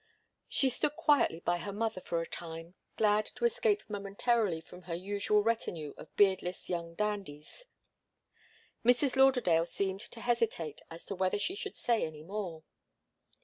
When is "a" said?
2.23-2.25